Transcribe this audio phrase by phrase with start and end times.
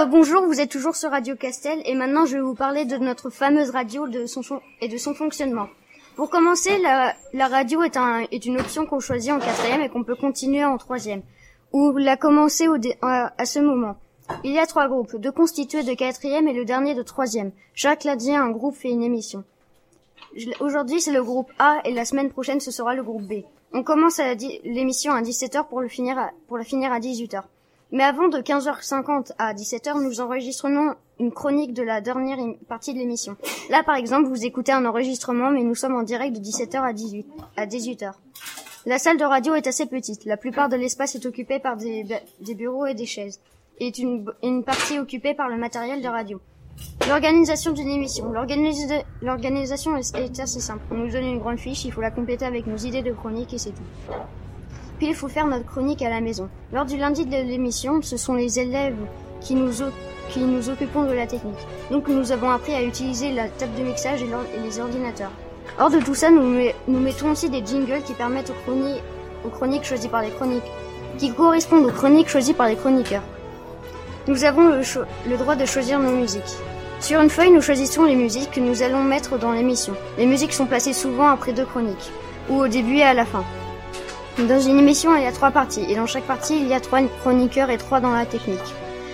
[0.00, 3.28] Rebonjour, vous êtes toujours sur Radio Castel et maintenant je vais vous parler de notre
[3.28, 4.06] fameuse radio
[4.80, 5.68] et de son fonctionnement.
[6.16, 10.02] Pour commencer, la, radio est, un, est une option qu'on choisit en quatrième et qu'on
[10.02, 11.20] peut continuer en troisième,
[11.74, 12.66] ou la commencer
[13.02, 13.96] à, à, ce moment.
[14.42, 17.52] Il y a trois groupes, deux constitués de quatrième et le dernier de troisième.
[17.74, 19.44] Chaque lundi, un groupe fait une émission.
[20.60, 23.42] Aujourd'hui, c'est le groupe A et la semaine prochaine, ce sera le groupe B.
[23.74, 24.18] On commence
[24.64, 26.16] l'émission à 17h pour, finir
[26.48, 27.42] pour la finir à 18h.
[27.92, 32.98] Mais avant de 15h50 à 17h, nous enregistrons une chronique de la dernière partie de
[32.98, 33.36] l'émission.
[33.68, 36.92] Là, par exemple, vous écoutez un enregistrement, mais nous sommes en direct de 17h à
[36.92, 37.26] 18
[37.56, 38.12] à 18h.
[38.86, 40.24] La salle de radio est assez petite.
[40.24, 42.06] La plupart de l'espace est occupé par des,
[42.54, 43.40] bureaux et des chaises,
[43.78, 46.40] et une, une partie occupée par le matériel de radio.
[47.08, 48.32] L'organisation d'une émission.
[49.20, 50.82] L'organisation est assez simple.
[50.90, 53.52] On nous donne une grande fiche, il faut la compléter avec nos idées de chronique
[53.52, 53.82] et c'est tout.
[55.00, 56.50] Puis il faut faire notre chronique à la maison.
[56.74, 58.98] Lors du lundi de l'émission, ce sont les élèves
[59.40, 59.72] qui nous,
[60.28, 61.56] qui nous occupons de la technique.
[61.90, 64.28] Donc nous avons appris à utiliser la table de mixage et,
[64.62, 65.30] les ordinateurs.
[65.78, 69.02] Hors de tout ça, nous, mettons aussi des jingles qui permettent aux chroniques,
[69.42, 70.70] aux chroniques choisies par les chroniques,
[71.16, 73.24] qui correspondent aux chroniques choisies par les chroniqueurs.
[74.28, 76.58] Nous avons le droit de choisir nos musiques.
[77.00, 79.94] Sur une feuille, nous choisissons les musiques que nous allons mettre dans l'émission.
[80.18, 82.12] Les musiques sont placées souvent après deux chroniques,
[82.50, 83.46] ou au début et à la fin.
[84.48, 86.80] Dans une émission, il y a trois parties, et dans chaque partie, il y a
[86.80, 88.58] trois chroniqueurs et trois dans la technique.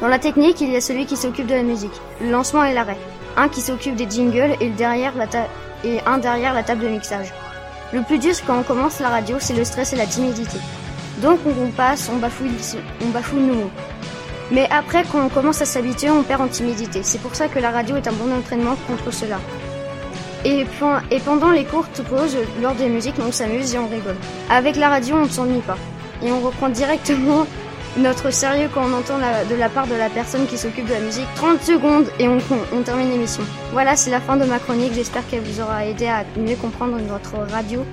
[0.00, 2.72] Dans la technique, il y a celui qui s'occupe de la musique, le lancement et
[2.72, 2.96] l'arrêt,
[3.36, 4.70] un qui s'occupe des jingles et,
[6.06, 7.32] un derrière la table de mixage.
[7.92, 10.58] Le plus dur quand on commence la radio, c'est le stress et la timidité.
[11.20, 12.52] Donc on passe, on bafouille,
[13.04, 13.70] on bafouille nos.
[14.52, 17.00] Mais après, quand on commence à s'habituer, on perd en timidité.
[17.02, 19.38] C'est pour ça que la radio est un bon entraînement contre cela.
[20.44, 20.64] Et,
[21.24, 24.16] pendant les courtes pauses, lors des musiques, on s'amuse et on rigole.
[24.50, 25.78] Avec la radio, on ne s'ennuie pas.
[26.22, 27.46] Et on reprend directement
[27.96, 31.00] notre sérieux quand on entend de la part de la personne qui s'occupe de la
[31.00, 31.26] musique.
[31.36, 32.38] 30 secondes et on,
[32.72, 33.42] on termine l'émission.
[33.72, 34.92] Voilà, c'est la fin de ma chronique.
[34.94, 37.84] J'espère qu'elle vous aura aidé à mieux comprendre notre radio